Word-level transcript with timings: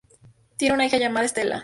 Tiene 0.57 0.73
una 0.73 0.87
hija 0.87 0.97
llamada 0.97 1.27
Stella. 1.27 1.59